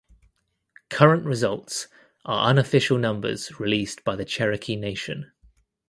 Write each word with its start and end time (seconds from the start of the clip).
Current 0.89 1.27
results 1.27 1.87
are 2.25 2.49
unofficial 2.49 2.97
numbers 2.97 3.59
released 3.59 4.03
by 4.03 4.15
the 4.15 4.25
Cherokee 4.25 4.75
Nation. 4.75 5.31